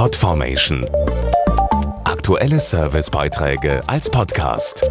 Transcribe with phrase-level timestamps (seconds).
[0.00, 0.82] Podformation.
[2.04, 4.90] Aktuelle Servicebeiträge als Podcast.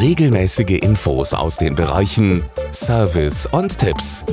[0.00, 2.42] Regelmäßige Infos aus den Bereichen
[2.72, 4.24] Service und Tipps.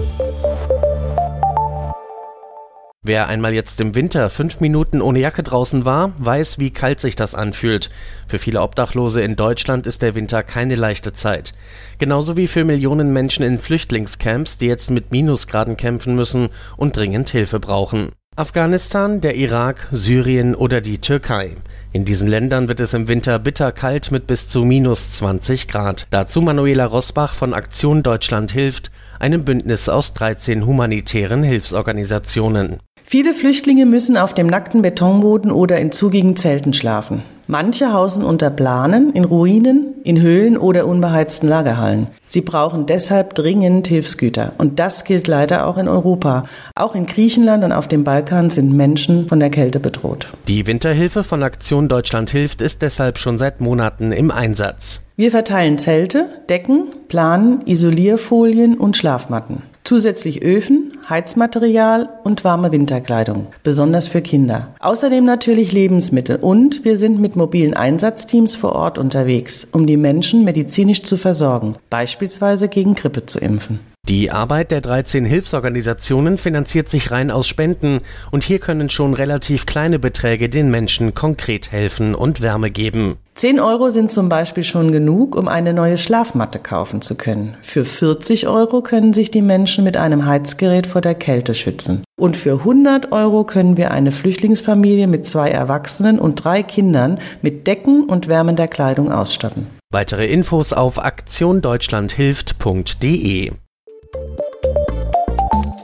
[3.03, 7.17] Wer einmal jetzt im Winter fünf Minuten ohne Jacke draußen war, weiß, wie kalt sich
[7.17, 7.89] das anfühlt.
[8.29, 11.53] Für viele Obdachlose in Deutschland ist der Winter keine leichte Zeit.
[11.97, 16.47] Genauso wie für Millionen Menschen in Flüchtlingscamps, die jetzt mit Minusgraden kämpfen müssen
[16.77, 18.13] und dringend Hilfe brauchen.
[18.41, 21.57] Afghanistan, der Irak, Syrien oder die Türkei.
[21.91, 26.07] In diesen Ländern wird es im Winter bitterkalt mit bis zu minus 20 Grad.
[26.09, 28.89] Dazu Manuela Rosbach von Aktion Deutschland hilft,
[29.19, 32.79] einem Bündnis aus 13 humanitären Hilfsorganisationen.
[33.11, 37.23] Viele Flüchtlinge müssen auf dem nackten Betonboden oder in zugigen Zelten schlafen.
[37.45, 42.07] Manche hausen unter Planen, in Ruinen, in Höhlen oder unbeheizten Lagerhallen.
[42.25, 44.53] Sie brauchen deshalb dringend Hilfsgüter.
[44.57, 46.45] Und das gilt leider auch in Europa.
[46.73, 50.29] Auch in Griechenland und auf dem Balkan sind Menschen von der Kälte bedroht.
[50.47, 55.01] Die Winterhilfe von Aktion Deutschland hilft ist deshalb schon seit Monaten im Einsatz.
[55.17, 59.63] Wir verteilen Zelte, Decken, Planen, Isolierfolien und Schlafmatten.
[59.91, 64.73] Zusätzlich Öfen, Heizmaterial und warme Winterkleidung, besonders für Kinder.
[64.79, 70.45] Außerdem natürlich Lebensmittel und wir sind mit mobilen Einsatzteams vor Ort unterwegs, um die Menschen
[70.45, 73.81] medizinisch zu versorgen, beispielsweise gegen Grippe zu impfen.
[74.07, 77.99] Die Arbeit der 13 Hilfsorganisationen finanziert sich rein aus Spenden
[78.31, 83.17] und hier können schon relativ kleine Beträge den Menschen konkret helfen und Wärme geben.
[83.41, 87.57] 10 Euro sind zum Beispiel schon genug, um eine neue Schlafmatte kaufen zu können.
[87.63, 92.03] Für 40 Euro können sich die Menschen mit einem Heizgerät vor der Kälte schützen.
[92.19, 97.65] Und für 100 Euro können wir eine Flüchtlingsfamilie mit zwei Erwachsenen und drei Kindern mit
[97.65, 99.65] Decken und wärmender Kleidung ausstatten.
[99.91, 103.53] Weitere Infos auf aktiondeutschlandhilft.de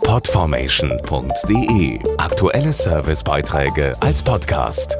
[0.04, 5.00] Podformation.de Aktuelle Servicebeiträge als Podcast.